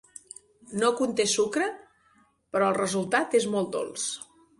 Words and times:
No 0.83 0.87
conté 1.01 1.25
sucre 1.33 1.67
però 2.57 2.71
el 2.73 2.77
resultat 2.79 3.37
és 3.41 3.47
molt 3.57 3.71
dolç. 3.77 4.09